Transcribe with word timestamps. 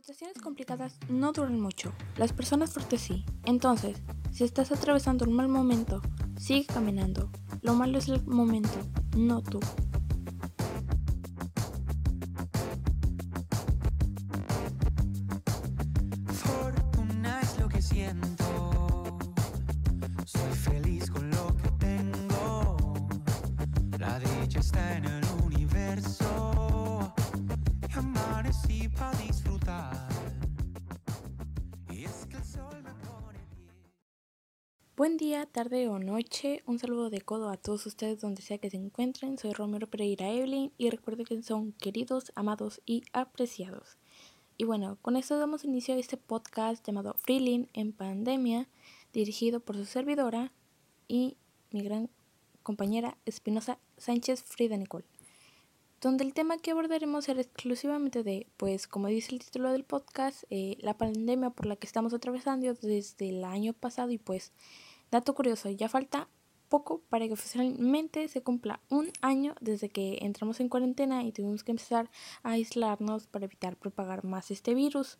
Situaciones 0.00 0.40
complicadas 0.40 0.96
no 1.10 1.30
duran 1.32 1.60
mucho, 1.60 1.92
las 2.16 2.32
personas 2.32 2.72
fuertes 2.72 3.02
sí. 3.02 3.22
Entonces, 3.44 3.98
si 4.32 4.44
estás 4.44 4.72
atravesando 4.72 5.26
un 5.26 5.34
mal 5.34 5.48
momento, 5.48 6.00
sigue 6.38 6.64
caminando. 6.64 7.30
Lo 7.60 7.74
malo 7.74 7.98
es 7.98 8.08
el 8.08 8.24
momento, 8.24 8.78
no 9.14 9.42
tú. 9.42 9.60
Buen 35.00 35.16
día, 35.16 35.46
tarde 35.46 35.88
o 35.88 35.98
noche. 35.98 36.62
Un 36.66 36.78
saludo 36.78 37.08
de 37.08 37.22
codo 37.22 37.48
a 37.48 37.56
todos 37.56 37.86
ustedes 37.86 38.20
donde 38.20 38.42
sea 38.42 38.58
que 38.58 38.68
se 38.68 38.76
encuentren. 38.76 39.38
Soy 39.38 39.54
Romero 39.54 39.86
Pereira 39.86 40.28
Evelyn 40.28 40.72
y 40.76 40.90
recuerden 40.90 41.24
que 41.24 41.42
son 41.42 41.72
queridos, 41.72 42.32
amados 42.34 42.82
y 42.84 43.04
apreciados. 43.14 43.96
Y 44.58 44.64
bueno, 44.64 44.98
con 45.00 45.16
esto 45.16 45.38
damos 45.38 45.64
inicio 45.64 45.94
a 45.94 45.96
este 45.96 46.18
podcast 46.18 46.86
llamado 46.86 47.14
Freeling 47.14 47.68
en 47.72 47.94
pandemia, 47.94 48.68
dirigido 49.14 49.60
por 49.60 49.76
su 49.76 49.86
servidora 49.86 50.52
y 51.08 51.38
mi 51.70 51.80
gran 51.80 52.10
compañera 52.62 53.16
Espinosa 53.24 53.78
Sánchez 53.96 54.42
Frida 54.42 54.76
Nicole. 54.76 55.06
Donde 56.02 56.24
el 56.24 56.34
tema 56.34 56.58
que 56.58 56.72
abordaremos 56.72 57.24
será 57.24 57.40
exclusivamente 57.40 58.22
de, 58.22 58.46
pues 58.58 58.86
como 58.86 59.08
dice 59.08 59.32
el 59.32 59.38
título 59.38 59.72
del 59.72 59.84
podcast, 59.84 60.44
eh, 60.50 60.76
la 60.80 60.98
pandemia 60.98 61.48
por 61.48 61.64
la 61.64 61.76
que 61.76 61.86
estamos 61.86 62.12
atravesando 62.12 62.74
desde 62.74 63.30
el 63.30 63.44
año 63.44 63.72
pasado 63.72 64.10
y 64.10 64.18
pues 64.18 64.52
Dato 65.10 65.34
curioso, 65.34 65.68
ya 65.70 65.88
falta 65.88 66.28
poco 66.68 67.02
para 67.10 67.26
que 67.26 67.34
oficialmente 67.34 68.28
se 68.28 68.42
cumpla 68.42 68.80
un 68.88 69.10
año 69.20 69.54
desde 69.60 69.88
que 69.90 70.18
entramos 70.22 70.60
en 70.60 70.68
cuarentena 70.68 71.24
y 71.24 71.32
tuvimos 71.32 71.64
que 71.64 71.72
empezar 71.72 72.08
a 72.42 72.52
aislarnos 72.52 73.26
para 73.26 73.46
evitar 73.46 73.76
propagar 73.76 74.24
más 74.24 74.50
este 74.50 74.74
virus. 74.74 75.18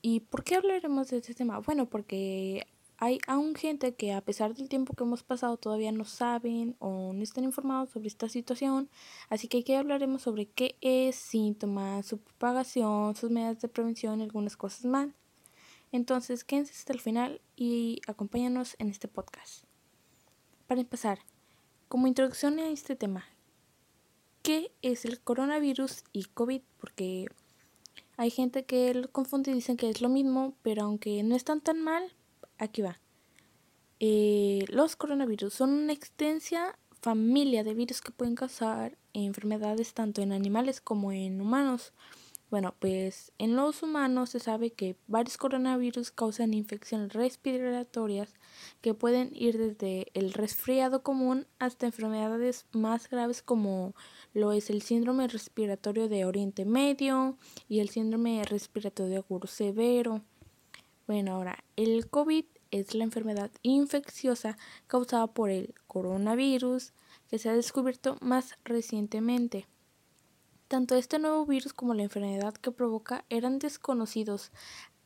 ¿Y 0.00 0.20
por 0.20 0.42
qué 0.42 0.56
hablaremos 0.56 1.10
de 1.10 1.18
este 1.18 1.34
tema? 1.34 1.58
Bueno, 1.60 1.86
porque 1.86 2.66
hay 2.96 3.18
aún 3.26 3.54
gente 3.54 3.94
que 3.94 4.12
a 4.12 4.22
pesar 4.22 4.54
del 4.54 4.68
tiempo 4.68 4.94
que 4.94 5.04
hemos 5.04 5.22
pasado 5.22 5.56
todavía 5.58 5.92
no 5.92 6.04
saben 6.04 6.76
o 6.78 7.12
no 7.12 7.22
están 7.22 7.44
informados 7.44 7.90
sobre 7.90 8.08
esta 8.08 8.28
situación, 8.28 8.88
así 9.28 9.48
que 9.48 9.58
aquí 9.58 9.74
hablaremos 9.74 10.22
sobre 10.22 10.46
qué 10.46 10.76
es 10.80 11.16
síntomas, 11.16 12.06
su 12.06 12.18
propagación, 12.18 13.14
sus 13.16 13.30
medidas 13.30 13.60
de 13.60 13.68
prevención 13.68 14.20
y 14.20 14.24
algunas 14.24 14.56
cosas 14.56 14.86
más. 14.86 15.08
Entonces, 15.94 16.42
quédense 16.42 16.72
hasta 16.72 16.92
el 16.92 17.00
final 17.00 17.40
y 17.54 18.00
acompáñanos 18.08 18.74
en 18.80 18.88
este 18.88 19.06
podcast. 19.06 19.62
Para 20.66 20.80
empezar, 20.80 21.20
como 21.86 22.08
introducción 22.08 22.58
a 22.58 22.68
este 22.68 22.96
tema, 22.96 23.24
¿qué 24.42 24.72
es 24.82 25.04
el 25.04 25.20
coronavirus 25.20 26.02
y 26.12 26.24
COVID? 26.24 26.62
Porque 26.80 27.26
hay 28.16 28.30
gente 28.30 28.64
que 28.64 28.92
lo 28.92 29.08
confunde 29.12 29.52
y 29.52 29.54
dicen 29.54 29.76
que 29.76 29.88
es 29.88 30.00
lo 30.00 30.08
mismo, 30.08 30.56
pero 30.62 30.82
aunque 30.82 31.22
no 31.22 31.36
están 31.36 31.60
tan 31.60 31.80
mal, 31.80 32.02
aquí 32.58 32.82
va. 32.82 32.98
Eh, 34.00 34.64
los 34.70 34.96
coronavirus 34.96 35.54
son 35.54 35.70
una 35.70 35.92
extensa 35.92 36.76
familia 37.02 37.62
de 37.62 37.72
virus 37.72 38.00
que 38.00 38.10
pueden 38.10 38.34
causar 38.34 38.98
enfermedades 39.12 39.94
tanto 39.94 40.22
en 40.22 40.32
animales 40.32 40.80
como 40.80 41.12
en 41.12 41.40
humanos. 41.40 41.92
Bueno, 42.50 42.74
pues 42.78 43.32
en 43.38 43.56
los 43.56 43.82
humanos 43.82 44.30
se 44.30 44.38
sabe 44.38 44.70
que 44.70 44.96
varios 45.08 45.38
coronavirus 45.38 46.10
causan 46.12 46.54
infecciones 46.54 47.12
respiratorias 47.12 48.32
que 48.80 48.94
pueden 48.94 49.30
ir 49.34 49.58
desde 49.58 50.06
el 50.14 50.32
resfriado 50.32 51.02
común 51.02 51.46
hasta 51.58 51.86
enfermedades 51.86 52.66
más 52.72 53.08
graves 53.10 53.42
como 53.42 53.94
lo 54.34 54.52
es 54.52 54.70
el 54.70 54.82
síndrome 54.82 55.26
respiratorio 55.26 56.08
de 56.08 56.26
Oriente 56.26 56.64
Medio 56.64 57.36
y 57.68 57.80
el 57.80 57.88
síndrome 57.88 58.44
respiratorio 58.44 59.18
agudo 59.18 59.48
severo. 59.48 60.22
Bueno, 61.06 61.34
ahora, 61.34 61.64
el 61.76 62.08
COVID 62.08 62.44
es 62.70 62.94
la 62.94 63.04
enfermedad 63.04 63.50
infecciosa 63.62 64.56
causada 64.86 65.26
por 65.26 65.50
el 65.50 65.74
coronavirus 65.86 66.92
que 67.28 67.38
se 67.38 67.48
ha 67.48 67.54
descubierto 67.54 68.16
más 68.20 68.56
recientemente. 68.64 69.66
Tanto 70.68 70.94
este 70.94 71.18
nuevo 71.18 71.44
virus 71.44 71.74
como 71.74 71.94
la 71.94 72.04
enfermedad 72.04 72.54
que 72.54 72.70
provoca 72.70 73.24
eran 73.28 73.58
desconocidos 73.58 74.50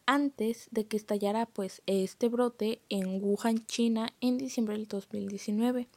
antes 0.06 0.68
de 0.70 0.86
que 0.86 0.96
estallara 0.96 1.46
pues 1.46 1.82
este 1.86 2.28
brote 2.28 2.80
en 2.88 3.22
Wuhan, 3.22 3.66
China 3.66 4.14
en 4.20 4.38
diciembre 4.38 4.76
del 4.76 4.86
2019. 4.86 5.88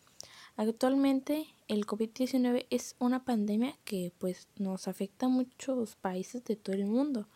Actualmente 0.57 1.47
el 1.67 1.85
COVID-19 1.85 2.65
es 2.69 2.95
una 2.99 3.23
pandemia 3.23 3.77
que 3.85 4.11
pues 4.17 4.47
nos 4.57 4.87
afecta 4.87 5.27
a 5.27 5.29
muchos 5.29 5.95
países 5.95 6.43
de 6.43 6.55
todo 6.55 6.75
el 6.75 6.85
mundo. 6.85 7.27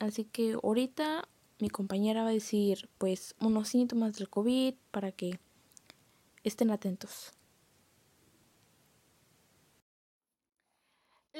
Así 0.00 0.24
que 0.24 0.58
ahorita 0.62 1.28
mi 1.60 1.70
compañera 1.70 2.24
va 2.24 2.30
a 2.30 2.32
decir 2.32 2.90
pues 2.98 3.34
unos 3.40 3.68
síntomas 3.68 4.14
del 4.16 4.28
COVID 4.28 4.74
para 4.90 5.12
que 5.12 5.38
estén 6.42 6.70
atentos. 6.70 7.32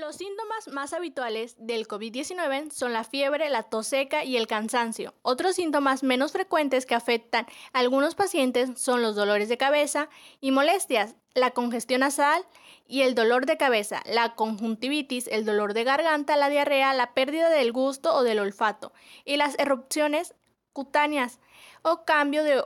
Los 0.00 0.16
síntomas 0.16 0.66
más 0.68 0.94
habituales 0.94 1.56
del 1.58 1.86
COVID-19 1.86 2.70
son 2.70 2.94
la 2.94 3.04
fiebre, 3.04 3.50
la 3.50 3.64
tos 3.64 3.86
seca 3.86 4.24
y 4.24 4.38
el 4.38 4.46
cansancio. 4.46 5.12
Otros 5.20 5.56
síntomas 5.56 6.02
menos 6.02 6.32
frecuentes 6.32 6.86
que 6.86 6.94
afectan 6.94 7.44
a 7.74 7.80
algunos 7.80 8.14
pacientes 8.14 8.80
son 8.80 9.02
los 9.02 9.14
dolores 9.14 9.50
de 9.50 9.58
cabeza 9.58 10.08
y 10.40 10.52
molestias, 10.52 11.16
la 11.34 11.50
congestión 11.50 12.00
nasal 12.00 12.46
y 12.86 13.02
el 13.02 13.14
dolor 13.14 13.44
de 13.44 13.58
cabeza, 13.58 14.02
la 14.06 14.34
conjuntivitis, 14.36 15.26
el 15.26 15.44
dolor 15.44 15.74
de 15.74 15.84
garganta, 15.84 16.38
la 16.38 16.48
diarrea, 16.48 16.94
la 16.94 17.12
pérdida 17.12 17.50
del 17.50 17.70
gusto 17.70 18.14
o 18.14 18.22
del 18.22 18.38
olfato 18.38 18.94
y 19.26 19.36
las 19.36 19.58
erupciones 19.58 20.34
cutáneas 20.72 21.40
o 21.82 22.06
cambio 22.06 22.42
de 22.42 22.64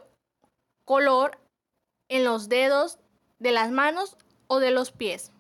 color 0.85 1.41
en 2.09 2.23
los 2.23 2.49
dedos 2.49 3.01
de 3.41 3.51
las 3.51 3.73
manos 3.73 4.17
o 4.47 4.61
de 4.61 4.71
los 4.71 4.93
pies. 4.93 5.34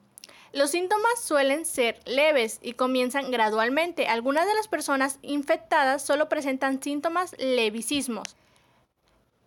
Los 0.54 0.70
síntomas 0.70 1.20
suelen 1.20 1.64
ser 1.66 1.98
leves 2.06 2.60
y 2.62 2.74
comienzan 2.74 3.32
gradualmente. 3.32 4.06
Algunas 4.06 4.46
de 4.46 4.54
las 4.54 4.68
personas 4.68 5.18
infectadas 5.20 6.06
solo 6.06 6.28
presentan 6.28 6.80
síntomas 6.80 7.34
levísimos. 7.38 8.36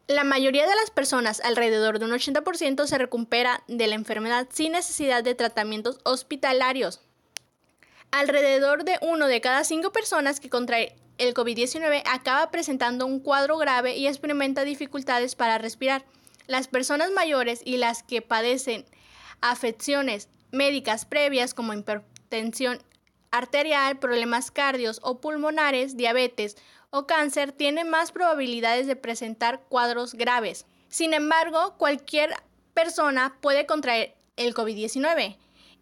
La 0.07 0.25
mayoría 0.25 0.67
de 0.67 0.75
las 0.75 0.91
personas, 0.91 1.39
alrededor 1.39 1.99
de 1.99 2.05
un 2.05 2.11
80%, 2.11 2.85
se 2.87 2.97
recupera 2.97 3.63
de 3.69 3.87
la 3.87 3.95
enfermedad 3.95 4.49
sin 4.51 4.73
necesidad 4.73 5.23
de 5.23 5.33
tratamientos 5.33 5.99
hospitalarios. 6.03 6.99
Alrededor 8.11 8.83
de 8.83 8.99
uno 9.01 9.27
de 9.27 9.39
cada 9.39 9.63
cinco 9.63 9.93
personas 9.93 10.41
que 10.41 10.49
contrae 10.49 10.93
el 11.19 11.33
COVID-19 11.33 12.03
acaba 12.05 12.51
presentando 12.51 13.05
un 13.05 13.21
cuadro 13.21 13.57
grave 13.57 13.95
y 13.95 14.07
experimenta 14.07 14.65
dificultades 14.65 15.35
para 15.35 15.57
respirar. 15.57 16.03
Las 16.47 16.67
personas 16.67 17.11
mayores 17.11 17.61
y 17.63 17.77
las 17.77 18.03
que 18.03 18.21
padecen 18.21 18.85
afecciones 19.39 20.27
médicas 20.51 21.05
previas 21.05 21.53
como 21.53 21.73
hipertensión 21.73 22.79
arterial, 23.31 23.99
problemas 23.99 24.51
cardios 24.51 24.99
o 25.03 25.19
pulmonares, 25.19 25.97
diabetes 25.97 26.57
o 26.89 27.05
cáncer 27.05 27.51
tienen 27.51 27.89
más 27.89 28.11
probabilidades 28.11 28.87
de 28.87 28.95
presentar 28.95 29.61
cuadros 29.69 30.13
graves. 30.13 30.65
Sin 30.89 31.13
embargo, 31.13 31.75
cualquier 31.77 32.33
persona 32.73 33.37
puede 33.41 33.65
contraer 33.65 34.15
el 34.37 34.53
COVID-19 34.53 35.37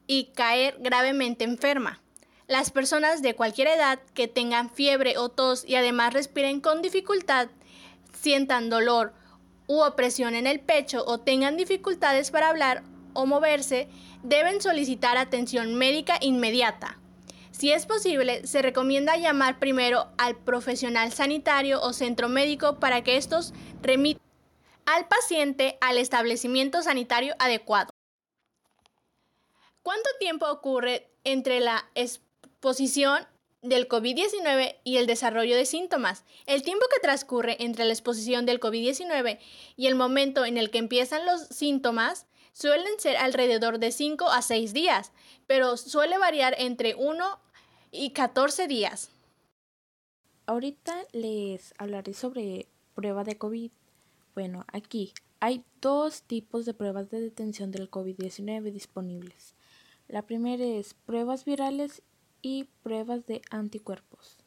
y 0.08 0.26
caer 0.36 0.78
gravemente 0.80 1.44
enferma. 1.44 2.02
Las 2.48 2.70
personas 2.70 3.22
de 3.22 3.36
cualquier 3.36 3.68
edad 3.68 4.00
que 4.14 4.28
tengan 4.28 4.70
fiebre 4.70 5.18
o 5.18 5.30
tos 5.30 5.66
y 5.66 5.76
además 5.76 6.14
respiren 6.14 6.62
con 6.62 6.82
dificultad, 6.82 7.50
sientan 8.14 8.70
dolor 8.70 9.14
u 9.68 9.82
opresión 9.82 10.36
en 10.36 10.46
el 10.46 10.60
pecho 10.60 11.04
o 11.06 11.20
tengan 11.20 11.58
dificultades 11.58 12.30
para 12.32 12.50
hablar 12.50 12.84
o 13.16 13.26
moverse, 13.26 13.88
deben 14.22 14.62
solicitar 14.62 15.18
atención 15.18 15.74
médica 15.74 16.18
inmediata. 16.22 17.00
Si 17.52 17.72
es 17.72 17.86
posible, 17.86 18.46
se 18.46 18.62
recomienda 18.62 19.16
llamar 19.16 19.60
primero 19.60 20.10
al 20.18 20.36
profesional 20.36 21.12
sanitario 21.14 21.82
o 21.82 21.94
centro 21.94 22.28
médico 22.28 22.80
para 22.80 23.02
que 23.04 23.18
estos 23.18 23.54
remitan 23.82 24.22
al 24.86 25.08
paciente 25.08 25.78
al 25.82 25.98
establecimiento 25.98 26.82
sanitario 26.82 27.34
adecuado. 27.40 27.90
¿Cuánto 29.82 30.10
tiempo 30.20 30.48
ocurre 30.48 31.10
entre 31.24 31.60
la 31.60 31.86
exposición 31.96 33.26
del 33.62 33.88
COVID-19 33.88 34.76
y 34.84 34.98
el 34.98 35.08
desarrollo 35.08 35.56
de 35.56 35.66
síntomas? 35.66 36.26
El 36.48 36.64
tiempo 36.64 36.86
que 36.94 37.00
transcurre 37.00 37.56
entre 37.60 37.86
la 37.86 37.94
exposición 37.94 38.46
del 38.46 38.60
COVID-19 38.60 39.40
y 39.76 39.88
el 39.88 39.96
momento 39.96 40.44
en 40.44 40.58
el 40.58 40.72
que 40.72 40.80
empiezan 40.80 41.26
los 41.26 41.42
síntomas 41.48 42.26
Suelen 42.58 42.98
ser 43.00 43.18
alrededor 43.18 43.80
de 43.80 43.92
5 43.92 44.30
a 44.30 44.42
6 44.42 44.72
días, 44.72 45.12
pero 45.46 45.76
suele 45.76 46.18
variar 46.18 46.56
entre 46.58 46.96
1 46.96 47.40
y 47.92 48.12
14 48.12 48.70
días. 48.70 49.10
ahorita 50.46 50.96
les 51.12 51.74
hablaré 51.78 52.14
sobre 52.14 52.70
prueba 52.94 53.26
de 53.26 53.38
COVID. 53.38 53.72
Bueno, 54.36 54.64
aquí 54.72 55.14
hay 55.42 55.66
dos 55.82 56.22
tipos 56.22 56.66
de 56.66 56.74
pruebas 56.74 57.10
de 57.10 57.20
detención 57.20 57.72
del 57.72 57.92
COVID-19 57.92 58.72
disponibles. 58.72 59.54
La 60.08 60.22
primera 60.22 60.64
es 60.64 60.94
pruebas 60.94 61.44
virales 61.44 62.04
y 62.42 62.70
pruebas 62.84 63.26
de 63.26 63.42
anticuerpos. 63.50 64.38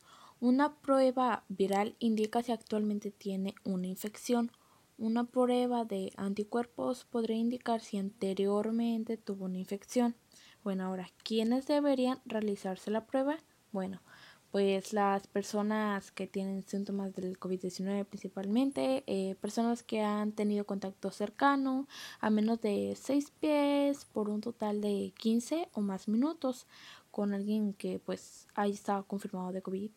Una 0.40 0.80
prueba 0.80 1.44
viral 1.48 1.94
indica 1.98 2.42
si 2.42 2.52
actualmente 2.52 3.10
tiene 3.10 3.54
una 3.64 3.86
infección. 3.86 4.50
Una 4.98 5.22
prueba 5.22 5.84
de 5.84 6.10
anticuerpos 6.16 7.04
podría 7.04 7.36
indicar 7.36 7.80
si 7.80 7.98
anteriormente 7.98 9.16
tuvo 9.16 9.44
una 9.44 9.56
infección. 9.56 10.16
Bueno, 10.64 10.86
ahora, 10.86 11.08
¿quiénes 11.22 11.68
deberían 11.68 12.20
realizarse 12.24 12.90
la 12.90 13.06
prueba? 13.06 13.38
Bueno, 13.70 14.02
pues 14.50 14.92
las 14.92 15.28
personas 15.28 16.10
que 16.10 16.26
tienen 16.26 16.64
síntomas 16.66 17.14
del 17.14 17.38
COVID-19 17.38 18.06
principalmente, 18.06 19.04
eh, 19.06 19.36
personas 19.36 19.84
que 19.84 20.00
han 20.00 20.32
tenido 20.32 20.66
contacto 20.66 21.12
cercano 21.12 21.86
a 22.18 22.28
menos 22.28 22.60
de 22.60 22.96
6 23.00 23.30
pies 23.38 24.04
por 24.04 24.28
un 24.28 24.40
total 24.40 24.80
de 24.80 25.12
15 25.16 25.68
o 25.74 25.80
más 25.80 26.08
minutos 26.08 26.66
con 27.12 27.34
alguien 27.34 27.72
que 27.72 28.00
pues 28.00 28.48
haya 28.56 28.74
estado 28.74 29.06
confirmado 29.06 29.52
de 29.52 29.62
COVID. 29.62 29.92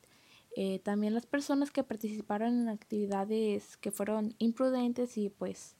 Eh, 0.56 0.80
también 0.80 1.14
las 1.14 1.26
personas 1.26 1.72
que 1.72 1.84
participaron 1.84 2.62
en 2.62 2.70
actividades 2.70 3.78
que 3.78 3.92
fueron 3.92 4.36
imprudentes 4.38 5.18
y 5.18 5.30
pues 5.30 5.76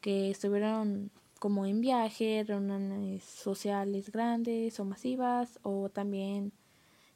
que 0.00 0.30
estuvieron 0.30 1.10
como 1.38 1.66
en 1.66 1.80
viaje, 1.80 2.44
reuniones 2.46 3.24
sociales 3.24 4.10
grandes 4.10 4.78
o 4.80 4.84
masivas 4.84 5.58
o 5.62 5.88
también 5.90 6.52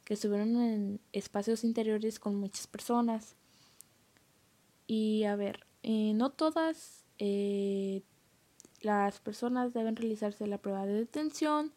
que 0.05 0.15
estuvieron 0.15 0.55
en 0.57 0.99
espacios 1.11 1.63
interiores 1.63 2.19
con 2.19 2.35
muchas 2.35 2.67
personas. 2.67 3.35
Y 4.87 5.23
a 5.23 5.35
ver, 5.35 5.65
eh, 5.83 6.13
no 6.15 6.31
todas 6.31 7.05
eh, 7.17 8.01
las 8.81 9.19
personas 9.19 9.73
deben 9.73 9.95
realizarse 9.95 10.47
la 10.47 10.57
prueba 10.57 10.85
de 10.85 10.93
detención. 10.93 11.71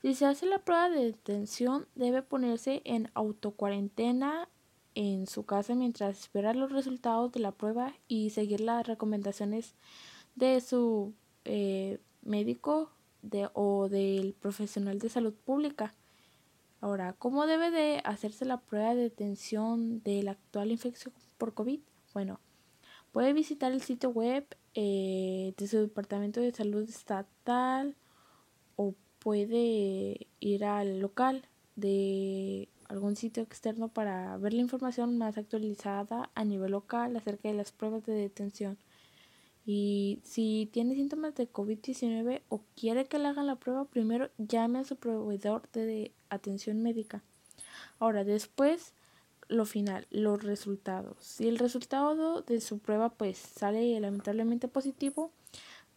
Si 0.00 0.14
se 0.14 0.26
hace 0.26 0.46
la 0.46 0.60
prueba 0.60 0.88
de 0.88 1.04
detención, 1.06 1.88
debe 1.96 2.22
ponerse 2.22 2.82
en 2.84 3.10
autocuarentena 3.14 4.48
en 4.94 5.26
su 5.26 5.44
casa 5.44 5.74
mientras 5.74 6.18
espera 6.18 6.54
los 6.54 6.72
resultados 6.72 7.32
de 7.32 7.40
la 7.40 7.52
prueba 7.52 7.94
y 8.06 8.30
seguir 8.30 8.60
las 8.60 8.86
recomendaciones 8.86 9.74
de 10.36 10.60
su 10.60 11.14
eh, 11.44 11.98
médico 12.22 12.90
de, 13.22 13.48
o 13.54 13.88
del 13.88 14.34
profesional 14.34 14.98
de 15.00 15.08
salud 15.08 15.34
pública. 15.34 15.94
Ahora, 16.80 17.12
¿cómo 17.12 17.46
debe 17.46 17.72
de 17.72 18.00
hacerse 18.04 18.44
la 18.44 18.60
prueba 18.60 18.94
de 18.94 19.02
detención 19.02 20.00
de 20.04 20.22
la 20.22 20.32
actual 20.32 20.70
infección 20.70 21.12
por 21.36 21.54
COVID? 21.54 21.80
Bueno, 22.14 22.38
puede 23.10 23.32
visitar 23.32 23.72
el 23.72 23.82
sitio 23.82 24.10
web 24.10 24.46
eh, 24.74 25.54
de 25.56 25.66
su 25.66 25.78
departamento 25.78 26.40
de 26.40 26.52
salud 26.52 26.88
estatal 26.88 27.96
o 28.76 28.94
puede 29.18 30.26
ir 30.40 30.64
al 30.64 31.00
local 31.00 31.46
de 31.76 32.68
algún 32.88 33.16
sitio 33.16 33.42
externo 33.42 33.88
para 33.88 34.36
ver 34.38 34.54
la 34.54 34.62
información 34.62 35.18
más 35.18 35.38
actualizada 35.38 36.30
a 36.34 36.44
nivel 36.44 36.72
local 36.72 37.16
acerca 37.16 37.48
de 37.48 37.54
las 37.54 37.72
pruebas 37.72 38.04
de 38.06 38.14
detención. 38.14 38.78
Y 39.66 40.20
si 40.24 40.70
tiene 40.72 40.94
síntomas 40.94 41.34
de 41.34 41.52
COVID-19 41.52 42.40
o 42.48 42.62
quiere 42.74 43.04
que 43.04 43.18
le 43.18 43.28
hagan 43.28 43.46
la 43.46 43.56
prueba, 43.56 43.84
primero 43.84 44.30
llame 44.38 44.78
a 44.78 44.84
su 44.84 44.96
proveedor 44.96 45.68
de 45.72 46.12
atención 46.30 46.82
médica. 46.82 47.22
Ahora, 47.98 48.24
después, 48.24 48.94
lo 49.48 49.66
final, 49.66 50.06
los 50.10 50.42
resultados. 50.42 51.16
Si 51.20 51.48
el 51.48 51.58
resultado 51.58 52.40
de 52.42 52.60
su 52.62 52.78
prueba 52.78 53.10
pues 53.10 53.36
sale 53.36 54.00
lamentablemente 54.00 54.68
positivo, 54.68 55.32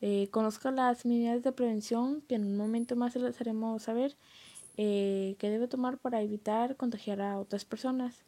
eh, 0.01 0.29
conozca 0.31 0.71
las 0.71 1.05
medidas 1.05 1.43
de 1.43 1.51
prevención 1.51 2.21
que 2.21 2.35
en 2.35 2.45
un 2.45 2.57
momento 2.57 2.95
más 2.95 3.13
se 3.13 3.19
las 3.19 3.39
haremos 3.39 3.83
saber 3.83 4.17
eh, 4.77 5.35
que 5.37 5.49
debe 5.49 5.67
tomar 5.67 5.99
para 5.99 6.21
evitar 6.21 6.75
contagiar 6.75 7.21
a 7.21 7.39
otras 7.39 7.65
personas. 7.65 8.23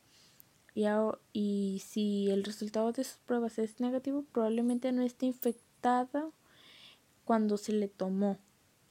Y, 0.76 0.86
y 1.34 1.82
si 1.86 2.30
el 2.30 2.44
resultado 2.44 2.92
de 2.92 3.04
sus 3.04 3.18
pruebas 3.18 3.58
es 3.60 3.80
negativo, 3.80 4.24
probablemente 4.32 4.92
no 4.92 5.02
esté 5.02 5.26
infectada 5.26 6.30
cuando 7.26 7.58
se 7.58 7.74
le 7.74 7.88
tomó 7.88 8.38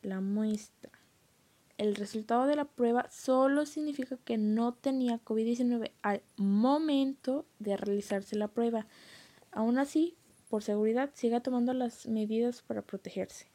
la 0.02 0.20
muestra. 0.20 0.90
El 1.78 1.94
resultado 1.94 2.46
de 2.46 2.56
la 2.56 2.64
prueba 2.64 3.08
solo 3.10 3.66
significa 3.66 4.16
que 4.16 4.38
no 4.38 4.74
tenía 4.74 5.20
COVID-19 5.24 5.90
al 6.02 6.22
momento 6.36 7.46
de 7.58 7.76
realizarse 7.76 8.36
la 8.36 8.48
prueba. 8.48 8.86
Aún 9.50 9.78
así, 9.78 10.16
por 10.52 10.62
seguridad, 10.62 11.08
siga 11.14 11.40
tomando 11.40 11.72
las 11.72 12.06
medidas 12.06 12.60
para 12.60 12.82
protegerse. 12.82 13.50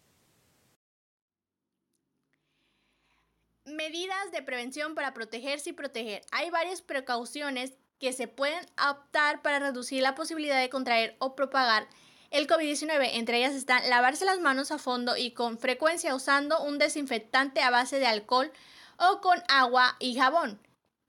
Medidas 3.66 4.32
de 4.32 4.42
prevención 4.42 4.96
para 4.96 5.14
protegerse 5.14 5.70
y 5.70 5.74
proteger. 5.74 6.24
Hay 6.32 6.50
varias 6.50 6.82
precauciones 6.82 7.78
que 8.00 8.14
se 8.14 8.28
pueden 8.28 8.66
optar 8.90 9.44
para 9.44 9.60
reducir 9.60 10.02
la 10.02 10.16
posibilidad 10.16 10.60
de 10.60 10.72
contraer 10.72 11.16
o 11.20 11.36
propagar 11.36 11.88
el 12.32 12.48
COVID-19. 12.48 13.12
Entre 13.14 13.38
ellas 13.38 13.54
están 13.54 13.88
lavarse 13.92 14.26
las 14.26 14.40
manos 14.40 14.72
a 14.72 14.80
fondo 14.80 15.16
y 15.18 15.34
con 15.34 15.60
frecuencia 15.60 16.16
usando 16.16 16.64
un 16.64 16.80
desinfectante 16.80 17.62
a 17.62 17.70
base 17.70 18.00
de 18.00 18.08
alcohol 18.08 18.52
o 18.98 19.22
con 19.22 19.38
agua 19.50 19.98
y 20.00 20.16
jabón. 20.16 20.60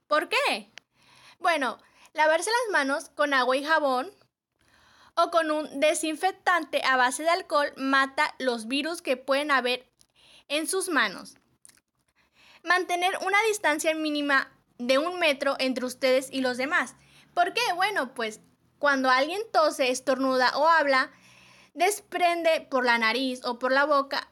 ¿Por 0.05 0.29
qué? 0.29 0.69
Bueno, 1.39 1.79
lavarse 2.13 2.51
las 2.51 2.73
manos 2.73 3.09
con 3.09 3.33
agua 3.33 3.57
y 3.57 3.63
jabón 3.63 4.18
o 5.23 5.31
con 5.31 5.51
un 5.51 5.79
desinfectante 5.79 6.81
a 6.83 6.97
base 6.97 7.23
de 7.23 7.29
alcohol 7.29 7.71
mata 7.77 8.33
los 8.39 8.67
virus 8.67 9.01
que 9.01 9.17
pueden 9.17 9.51
haber 9.51 9.89
en 10.47 10.67
sus 10.67 10.89
manos. 10.89 11.35
Mantener 12.63 13.17
una 13.25 13.41
distancia 13.47 13.93
mínima 13.95 14.51
de 14.77 14.97
un 14.97 15.19
metro 15.19 15.55
entre 15.59 15.85
ustedes 15.85 16.29
y 16.31 16.41
los 16.41 16.57
demás. 16.57 16.95
¿Por 17.33 17.53
qué? 17.53 17.61
Bueno, 17.75 18.13
pues 18.13 18.41
cuando 18.79 19.09
alguien 19.09 19.41
tose, 19.51 19.91
estornuda 19.91 20.57
o 20.57 20.67
habla, 20.67 21.11
desprende 21.73 22.67
por 22.69 22.85
la 22.85 22.97
nariz 22.97 23.43
o 23.45 23.59
por 23.59 23.71
la 23.71 23.85
boca 23.85 24.29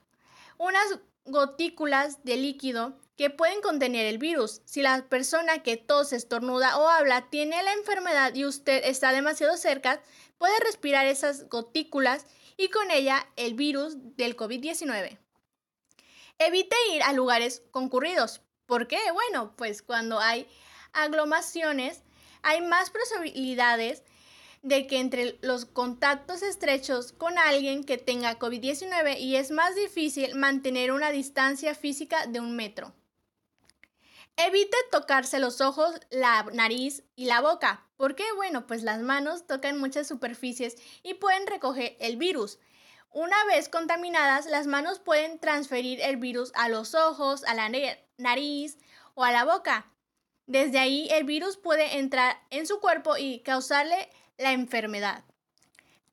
unas 0.58 1.00
gotículas 1.26 2.24
de 2.24 2.38
líquido 2.38 2.98
que 3.16 3.30
pueden 3.30 3.62
contener 3.62 4.06
el 4.06 4.18
virus. 4.18 4.62
Si 4.66 4.82
la 4.82 5.08
persona 5.10 5.64
que 5.64 5.78
tose, 5.78 6.16
estornuda 6.16 6.78
o 6.78 6.88
habla 6.88 7.30
tiene 7.30 7.62
la 7.64 7.74
enfermedad 7.74 8.34
y 8.36 8.46
usted 8.46 8.84
está 8.86 9.12
demasiado 9.12 9.58
cerca, 9.58 10.02
puede 10.38 10.60
respirar 10.60 11.06
esas 11.06 11.50
gotículas 11.50 12.26
y 12.58 12.70
con 12.70 12.92
ella 12.92 13.28
el 13.36 13.54
virus 13.54 13.96
del 14.16 14.36
COVID-19. 14.36 15.18
Evite 16.40 16.76
ir 16.94 17.04
a 17.04 17.14
lugares 17.14 17.64
concurridos. 17.72 18.42
¿Por 18.66 18.88
qué? 18.88 19.00
Bueno, 19.12 19.56
pues 19.56 19.82
cuando 19.82 20.20
hay 20.20 20.48
aglomeraciones 20.94 22.04
hay 22.44 22.62
más 22.62 22.90
posibilidades 22.90 24.04
de 24.62 24.88
que 24.88 25.00
entre 25.00 25.38
los 25.42 25.66
contactos 25.66 26.42
estrechos 26.42 27.12
con 27.14 27.38
alguien 27.38 27.84
que 27.84 27.98
tenga 27.98 28.40
COVID-19 28.40 29.20
y 29.20 29.36
es 29.36 29.52
más 29.52 29.76
difícil 29.76 30.36
mantener 30.36 30.92
una 30.92 31.12
distancia 31.12 31.76
física 31.76 32.28
de 32.28 32.40
un 32.40 32.56
metro. 32.56 32.94
Evite 34.40 34.78
tocarse 34.92 35.40
los 35.40 35.62
ojos, 35.62 36.00
la 36.12 36.44
nariz 36.54 37.04
y 37.16 37.26
la 37.26 37.42
boca. 37.42 37.88
¿Por 37.98 38.16
qué? 38.16 38.24
Bueno, 38.36 38.68
pues 38.68 38.84
las 38.84 39.02
manos 39.02 39.48
tocan 39.48 39.80
muchas 39.80 40.08
superficies 40.08 40.78
y 41.02 41.16
pueden 41.16 41.48
recoger 41.48 41.98
el 42.00 42.18
virus. 42.18 42.60
Una 43.12 43.44
vez 43.46 43.68
contaminadas, 43.68 44.46
las 44.46 44.68
manos 44.68 45.00
pueden 45.00 45.40
transferir 45.40 46.02
el 46.02 46.18
virus 46.18 46.52
a 46.54 46.70
los 46.70 46.94
ojos, 46.94 47.44
a 47.46 47.56
la 47.56 47.72
nariz 48.20 48.78
o 49.16 49.24
a 49.24 49.32
la 49.32 49.44
boca. 49.44 49.92
Desde 50.46 50.78
ahí 50.78 51.08
el 51.10 51.24
virus 51.24 51.58
puede 51.58 51.98
entrar 51.98 52.40
en 52.52 52.68
su 52.68 52.80
cuerpo 52.80 53.18
y 53.18 53.40
causarle 53.40 54.08
la 54.38 54.52
enfermedad. 54.52 55.24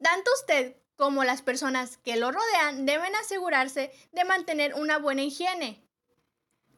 Tanto 0.01 0.31
usted 0.41 0.77
como 0.97 1.25
las 1.25 1.43
personas 1.43 1.99
que 1.99 2.17
lo 2.17 2.33
rodean 2.33 2.87
deben 2.87 3.15
asegurarse 3.17 3.93
de 4.13 4.25
mantener 4.25 4.73
una 4.77 4.97
buena 4.97 5.23
higiene 5.23 5.85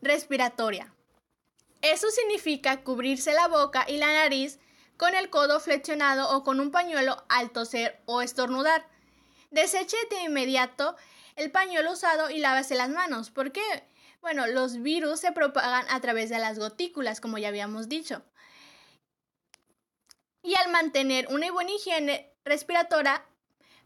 respiratoria. 0.02 0.95
Eso 1.82 2.10
significa 2.10 2.82
cubrirse 2.82 3.32
la 3.32 3.48
boca 3.48 3.84
y 3.88 3.98
la 3.98 4.12
nariz 4.12 4.58
con 4.96 5.14
el 5.14 5.30
codo 5.30 5.60
flexionado 5.60 6.36
o 6.36 6.42
con 6.42 6.60
un 6.60 6.70
pañuelo 6.70 7.24
al 7.28 7.50
toser 7.50 8.00
o 8.06 8.22
estornudar. 8.22 8.88
Deseche 9.50 9.96
de 10.10 10.22
inmediato 10.22 10.96
el 11.36 11.50
pañuelo 11.50 11.92
usado 11.92 12.30
y 12.30 12.38
lávese 12.38 12.74
las 12.74 12.88
manos. 12.88 13.30
¿Por 13.30 13.52
qué? 13.52 13.62
Bueno, 14.20 14.46
los 14.46 14.82
virus 14.82 15.20
se 15.20 15.32
propagan 15.32 15.86
a 15.90 16.00
través 16.00 16.30
de 16.30 16.38
las 16.38 16.58
gotículas, 16.58 17.20
como 17.20 17.38
ya 17.38 17.48
habíamos 17.48 17.88
dicho. 17.88 18.22
Y 20.42 20.54
al 20.54 20.70
mantener 20.70 21.28
una 21.28 21.52
buena 21.52 21.72
higiene 21.72 22.32
respiratoria, 22.44 23.24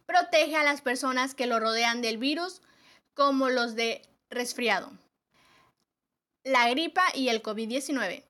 protege 0.06 0.56
a 0.56 0.62
las 0.62 0.80
personas 0.80 1.34
que 1.34 1.46
lo 1.46 1.58
rodean 1.58 2.02
del 2.02 2.18
virus, 2.18 2.62
como 3.14 3.48
los 3.48 3.74
de 3.74 4.02
resfriado, 4.30 4.92
la 6.44 6.68
gripa 6.70 7.04
y 7.14 7.28
el 7.28 7.42
COVID-19. 7.42 8.24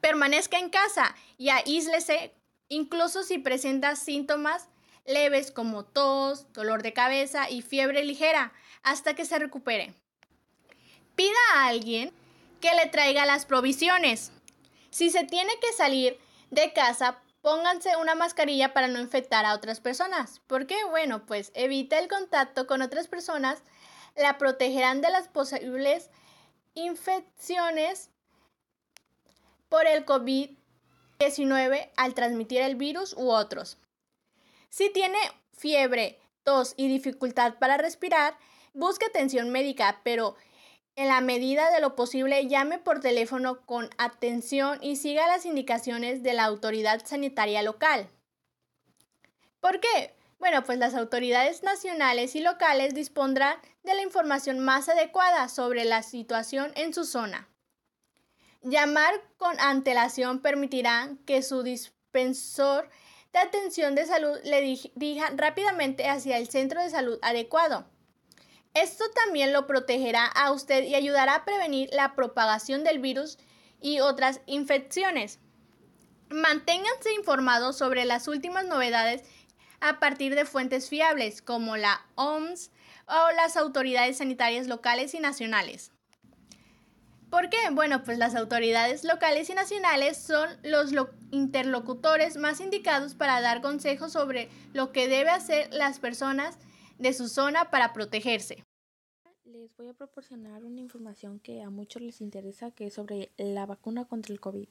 Permanezca 0.00 0.58
en 0.58 0.70
casa 0.70 1.14
y 1.38 1.48
aíslese 1.50 2.34
incluso 2.68 3.22
si 3.22 3.38
presenta 3.38 3.96
síntomas 3.96 4.68
leves 5.06 5.50
como 5.50 5.84
tos, 5.84 6.52
dolor 6.52 6.82
de 6.82 6.92
cabeza 6.92 7.48
y 7.48 7.62
fiebre 7.62 8.04
ligera 8.04 8.52
hasta 8.82 9.14
que 9.14 9.24
se 9.24 9.38
recupere. 9.38 9.94
Pida 11.14 11.36
a 11.54 11.68
alguien 11.68 12.12
que 12.60 12.74
le 12.74 12.86
traiga 12.86 13.24
las 13.26 13.46
provisiones. 13.46 14.32
Si 14.90 15.10
se 15.10 15.24
tiene 15.24 15.52
que 15.60 15.72
salir 15.72 16.18
de 16.50 16.72
casa, 16.72 17.20
pónganse 17.40 17.96
una 17.96 18.14
mascarilla 18.14 18.72
para 18.72 18.88
no 18.88 19.00
infectar 19.00 19.44
a 19.44 19.54
otras 19.54 19.80
personas. 19.80 20.40
¿Por 20.46 20.66
qué? 20.66 20.76
Bueno, 20.84 21.24
pues 21.26 21.52
evita 21.54 21.98
el 21.98 22.08
contacto 22.08 22.66
con 22.66 22.82
otras 22.82 23.06
personas, 23.08 23.62
la 24.16 24.38
protegerán 24.38 25.00
de 25.00 25.10
las 25.10 25.28
posibles 25.28 26.10
infecciones 26.76 28.10
por 29.68 29.86
el 29.86 30.06
COVID-19 30.06 31.90
al 31.96 32.14
transmitir 32.14 32.60
el 32.60 32.76
virus 32.76 33.14
u 33.16 33.30
otros. 33.30 33.78
Si 34.68 34.90
tiene 34.90 35.18
fiebre, 35.52 36.20
tos 36.44 36.74
y 36.76 36.88
dificultad 36.88 37.58
para 37.58 37.76
respirar, 37.76 38.38
busque 38.72 39.06
atención 39.06 39.50
médica, 39.50 40.00
pero 40.04 40.36
en 40.96 41.08
la 41.08 41.20
medida 41.20 41.70
de 41.70 41.80
lo 41.80 41.94
posible 41.96 42.46
llame 42.46 42.78
por 42.78 43.00
teléfono 43.00 43.66
con 43.66 43.90
atención 43.98 44.78
y 44.82 44.96
siga 44.96 45.26
las 45.26 45.44
indicaciones 45.44 46.22
de 46.22 46.32
la 46.32 46.44
autoridad 46.44 47.04
sanitaria 47.04 47.62
local. 47.62 48.08
¿Por 49.60 49.80
qué? 49.80 50.15
Bueno, 50.38 50.62
pues 50.64 50.78
las 50.78 50.94
autoridades 50.94 51.62
nacionales 51.62 52.36
y 52.36 52.40
locales 52.40 52.94
dispondrán 52.94 53.56
de 53.84 53.94
la 53.94 54.02
información 54.02 54.58
más 54.58 54.88
adecuada 54.88 55.48
sobre 55.48 55.84
la 55.84 56.02
situación 56.02 56.72
en 56.74 56.92
su 56.92 57.04
zona. 57.04 57.48
Llamar 58.62 59.14
con 59.38 59.58
antelación 59.60 60.40
permitirá 60.40 61.10
que 61.24 61.42
su 61.42 61.62
dispensor 61.62 62.90
de 63.32 63.38
atención 63.38 63.94
de 63.94 64.06
salud 64.06 64.38
le 64.44 64.60
dirija 64.60 65.30
rápidamente 65.36 66.08
hacia 66.08 66.36
el 66.38 66.48
centro 66.48 66.82
de 66.82 66.90
salud 66.90 67.18
adecuado. 67.22 67.86
Esto 68.74 69.04
también 69.10 69.52
lo 69.52 69.66
protegerá 69.66 70.26
a 70.26 70.52
usted 70.52 70.84
y 70.84 70.94
ayudará 70.94 71.36
a 71.36 71.44
prevenir 71.44 71.88
la 71.92 72.14
propagación 72.14 72.84
del 72.84 72.98
virus 72.98 73.38
y 73.80 74.00
otras 74.00 74.40
infecciones. 74.46 75.38
Manténganse 76.28 77.12
informados 77.14 77.78
sobre 77.78 78.04
las 78.04 78.26
últimas 78.26 78.66
novedades 78.66 79.22
a 79.80 79.98
partir 80.00 80.34
de 80.34 80.44
fuentes 80.44 80.88
fiables 80.88 81.42
como 81.42 81.76
la 81.76 82.04
OMS 82.14 82.70
o 83.06 83.32
las 83.36 83.56
autoridades 83.56 84.18
sanitarias 84.18 84.66
locales 84.66 85.14
y 85.14 85.20
nacionales. 85.20 85.92
¿Por 87.30 87.50
qué? 87.50 87.58
Bueno, 87.72 88.04
pues 88.04 88.18
las 88.18 88.34
autoridades 88.36 89.02
locales 89.02 89.50
y 89.50 89.54
nacionales 89.54 90.16
son 90.16 90.48
los 90.62 90.92
interlocutores 91.32 92.36
más 92.36 92.60
indicados 92.60 93.14
para 93.14 93.40
dar 93.40 93.60
consejos 93.60 94.12
sobre 94.12 94.48
lo 94.72 94.92
que 94.92 95.08
debe 95.08 95.30
hacer 95.30 95.72
las 95.72 95.98
personas 95.98 96.56
de 96.98 97.12
su 97.12 97.28
zona 97.28 97.70
para 97.70 97.92
protegerse. 97.92 98.64
Les 99.44 99.76
voy 99.76 99.88
a 99.88 99.94
proporcionar 99.94 100.64
una 100.64 100.80
información 100.80 101.40
que 101.40 101.62
a 101.62 101.70
muchos 101.70 102.00
les 102.02 102.20
interesa, 102.20 102.70
que 102.70 102.86
es 102.86 102.94
sobre 102.94 103.32
la 103.36 103.66
vacuna 103.66 104.04
contra 104.04 104.32
el 104.32 104.40
COVID. 104.40 104.68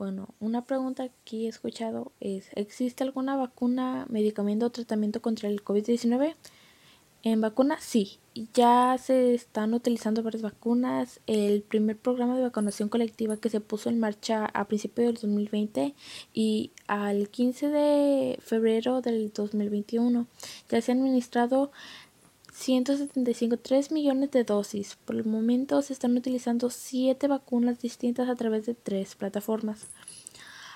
Bueno, 0.00 0.28
una 0.40 0.64
pregunta 0.64 1.10
que 1.26 1.44
he 1.44 1.48
escuchado 1.48 2.12
es, 2.20 2.48
¿existe 2.54 3.04
alguna 3.04 3.36
vacuna, 3.36 4.06
medicamento 4.08 4.64
o 4.64 4.70
tratamiento 4.70 5.20
contra 5.20 5.50
el 5.50 5.62
COVID-19? 5.62 6.36
En 7.22 7.42
vacunas 7.42 7.84
sí, 7.84 8.18
ya 8.54 8.96
se 8.98 9.34
están 9.34 9.74
utilizando 9.74 10.22
varias 10.22 10.40
vacunas. 10.40 11.20
El 11.26 11.60
primer 11.60 11.98
programa 11.98 12.34
de 12.34 12.44
vacunación 12.44 12.88
colectiva 12.88 13.36
que 13.36 13.50
se 13.50 13.60
puso 13.60 13.90
en 13.90 14.00
marcha 14.00 14.46
a 14.46 14.64
principios 14.68 15.04
del 15.04 15.14
2020 15.16 15.94
y 16.32 16.70
al 16.86 17.28
15 17.28 17.68
de 17.68 18.38
febrero 18.42 19.02
del 19.02 19.30
2021 19.34 20.26
ya 20.70 20.80
se 20.80 20.92
han 20.92 21.00
administrado 21.00 21.72
175 22.60 23.56
3 23.56 23.90
millones 23.90 24.30
de 24.32 24.44
dosis. 24.44 24.98
Por 25.06 25.16
el 25.16 25.24
momento 25.24 25.80
se 25.80 25.94
están 25.94 26.14
utilizando 26.14 26.68
7 26.68 27.26
vacunas 27.26 27.80
distintas 27.80 28.28
a 28.28 28.34
través 28.34 28.66
de 28.66 28.74
tres 28.74 29.14
plataformas. 29.14 29.86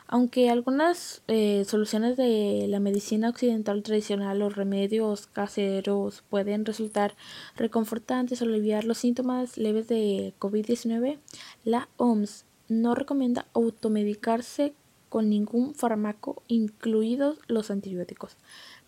Aunque 0.07 0.49
algunas 0.49 1.23
eh, 1.29 1.65
soluciones 1.67 2.17
de 2.17 2.67
la 2.69 2.81
medicina 2.81 3.29
occidental 3.29 3.83
tradicional 3.83 4.41
o 4.41 4.49
remedios 4.49 5.27
caseros 5.27 6.25
pueden 6.31 6.65
resultar 6.65 7.17
reconfortantes 7.55 8.41
o 8.41 8.47
aliviar 8.47 8.85
los 8.85 8.99
síntomas 8.99 9.59
leves 9.59 9.87
de 9.87 10.33
COVID-19, 10.39 11.19
la 11.65 11.89
OMS 11.99 12.47
no 12.69 12.95
recomienda 12.95 13.47
automedicarse 13.53 14.73
con 15.11 15.29
ningún 15.29 15.75
fármaco, 15.75 16.43
incluidos 16.49 17.39
los 17.47 17.71
antibióticos, 17.71 18.37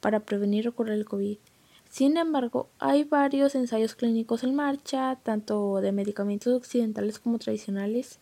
para 0.01 0.21
prevenir 0.21 0.67
o 0.67 0.75
curar 0.75 0.95
el 0.95 1.05
COVID. 1.05 1.39
Sin 1.97 2.19
embargo, 2.19 2.69
hay 2.79 3.05
varios 3.05 3.55
ensayos 3.55 3.95
clínicos 3.95 4.45
en 4.45 4.55
marcha, 4.55 5.19
tanto 5.23 5.81
de 5.81 5.93
medicamentos 5.93 6.53
occidentales 6.53 7.19
como 7.19 7.39
tradicionales, 7.39 8.19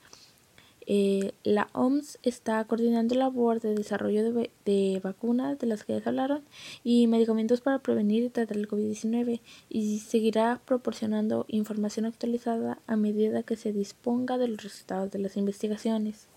eh, 0.86 1.32
la 1.42 1.68
OMS 1.72 2.20
está 2.22 2.62
coordinando 2.66 3.16
la 3.16 3.24
labor 3.24 3.60
de 3.60 3.74
desarrollo 3.74 4.32
de, 4.32 5.00
vacunas 5.02 5.58
de 5.58 5.66
las 5.66 5.82
que 5.82 5.98
ya 5.98 6.02
hablaron 6.06 6.44
y 6.84 7.08
medicamentos 7.08 7.62
para 7.62 7.80
prevenir 7.80 8.22
y 8.22 8.28
tratar 8.28 8.58
el 8.58 8.68
COVID-19 8.68 9.40
y 9.68 9.98
seguirá 9.98 10.60
proporcionando 10.64 11.44
información 11.48 12.06
actualizada 12.06 12.78
a 12.86 12.94
medida 12.94 13.42
que 13.42 13.56
se 13.56 13.72
disponga 13.72 14.38
de 14.38 14.46
los 14.46 14.62
resultados 14.62 15.10
de 15.10 15.18
las 15.18 15.36
investigaciones. 15.36 16.28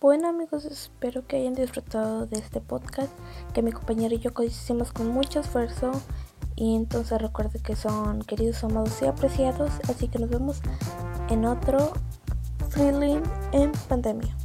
Bueno 0.00 0.28
amigos, 0.28 0.64
espero 0.64 1.26
que 1.26 1.36
hayan 1.36 1.52
disfrutado 1.52 2.24
de 2.24 2.38
este 2.38 2.62
podcast 2.62 3.12
que 3.52 3.60
mi 3.60 3.70
compañero 3.70 4.14
y 4.14 4.18
yo 4.18 4.30
hicimos 4.42 4.92
con 4.92 5.08
mucho 5.08 5.40
esfuerzo 5.40 5.92
y 6.56 6.74
entonces 6.74 7.20
recuerden 7.20 7.62
que 7.62 7.76
son 7.76 8.22
queridos, 8.22 8.64
amados 8.64 9.02
y 9.02 9.04
apreciados, 9.04 9.70
así 9.90 10.08
que 10.08 10.18
nos 10.18 10.30
vemos 10.30 10.62
en 11.28 11.44
otro 11.44 11.92
Feeling 12.70 13.20
en 13.52 13.72
pandemia. 13.90 14.39